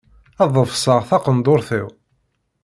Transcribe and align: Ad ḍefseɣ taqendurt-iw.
Ad 0.43 0.49
ḍefseɣ 0.61 0.99
taqendurt-iw. 1.09 1.87